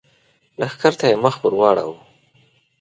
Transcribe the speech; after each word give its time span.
لښکر 0.59 0.93
ته 0.99 1.05
يې 1.11 1.15
مخ 1.23 1.35
ور 1.41 1.53
واړاوه! 1.57 1.97